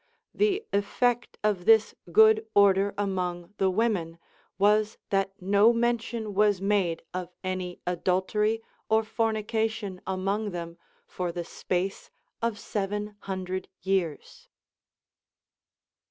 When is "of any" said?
7.13-7.81